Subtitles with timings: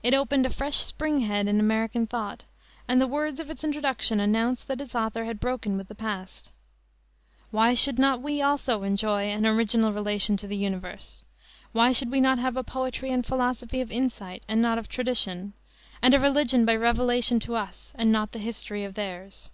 [0.00, 2.44] It opened a fresh spring head in American thought,
[2.86, 6.52] and the words of its introduction announced that its author had broken with the past.
[7.50, 11.24] "Why should not we also enjoy an original relation to the universe?
[11.72, 15.52] Why should not we have a poetry and philosophy of insight and not of tradition,
[16.00, 19.50] and a religion by revelation to us and not the history of theirs?"